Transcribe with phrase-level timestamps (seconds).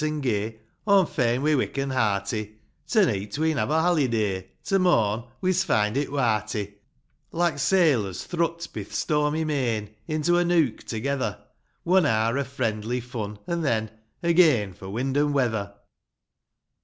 [0.87, 2.57] Aw'm fain we're wick an' hearty;
[2.87, 6.73] To neet we'n have a haliday— To morn we's find it warty:'
[7.31, 11.37] Like sailors, thrut^ bi th' stormy main Into a nook together,—
[11.83, 13.91] One hour o' friendly, fun an' then,
[14.23, 15.71] Again for wind and weather.